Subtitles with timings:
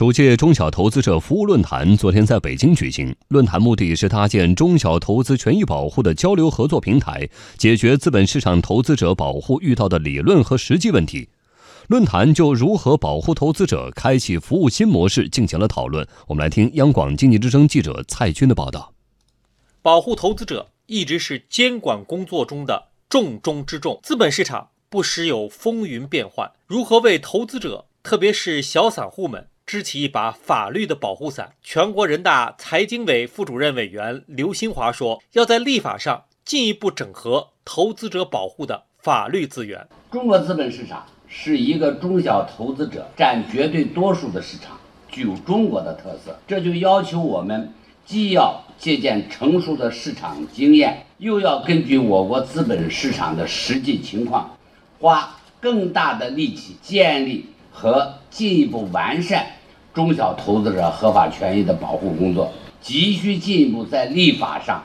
[0.00, 3.14] 首届中小投资者服务论坛昨天在北京举行。
[3.28, 11.28] 论坛目的是搭建中小投资权益保护的交流合作平台，解决资本市场投资者保护遇到的理论和实际问题。
[11.88, 16.08] 论坛就如何保护投资者、开启服务新模式进行了讨论。
[16.28, 18.94] 我们来听央广经济之声记者蔡军的报道。
[19.82, 24.00] 保护投资者一直是监管工作中的重中之重。
[24.02, 29.46] 资本市场不时有风云变幻，如何为投资者，特别是小散户们？
[29.70, 31.52] 支起一把法律的保护伞。
[31.62, 39.86] 全国人大财经委副主任委员刘新华说：“要在立法上进一步整合投资者保护的法律资源。
[40.10, 44.76] 中国资本市场是一个中小投资者占绝对多数的市场，
[45.08, 46.36] 具有中国的特色。
[46.48, 47.72] 这就要求我们
[48.04, 54.58] 既要借鉴成熟的市场经验，又要根据我国资本市场的实际情况，
[54.98, 59.46] 花更大的力气建立和进一步完善。”
[59.92, 64.82] 中小投资者合法权益的保护工作，急需进一步在立法上、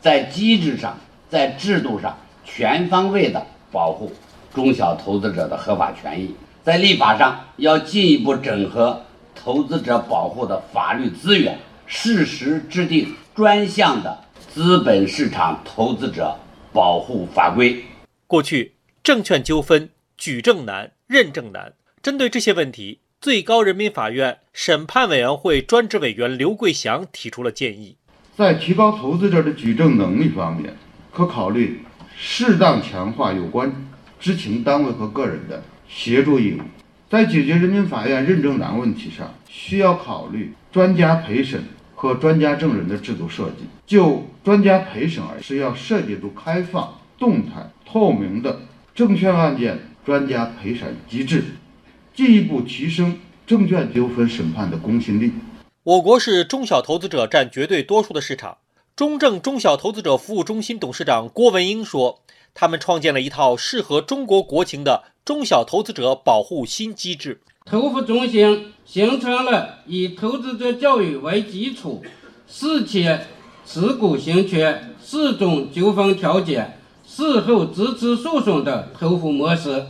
[0.00, 4.10] 在机制上、在制度上全方位的保护
[4.54, 6.34] 中小投资者的合法权益。
[6.62, 9.00] 在立法上要进一步整合
[9.34, 14.18] 投资者保护的法律资源，适时制定专项的
[14.52, 16.36] 资本市场投资者
[16.72, 17.84] 保护法规。
[18.26, 22.98] 过去，证券纠纷举证难、认证难，针对这些问题。
[23.20, 27.96] 最高人民法院审判委员会专职委员刘桂祥提出了建议，
[28.36, 30.76] 在提高投资者的举证能力方面，
[31.12, 31.80] 可考虑
[32.16, 33.72] 适当强化有关
[34.20, 36.60] 知情单位和个人的协助义务。
[37.08, 41.64] 在解决人民法院认证难问题上，需要考虑专家陪审
[41.94, 43.64] 和专家证人的制度设计。
[43.86, 48.60] 就专家陪审而言，是要设计出开放、动态、透明的
[48.94, 51.44] 证券案件专家陪审机制。
[52.16, 55.30] 进一步提升证券纠纷审判的公信力。
[55.84, 58.56] 我国是中小投资者占绝对多数的市场。
[58.96, 62.22] 中证中小投资者服务中心董事长郭文英说
[62.54, 67.42] ：“他们创建了一套适合中国国情的中小投资者保护新机制。
[67.66, 72.02] 投服中心形成了以投资者教育为基础，
[72.48, 73.26] 事前
[73.66, 79.84] 持股行权、四种纠纷调解、事后支持诉讼的投服模式。”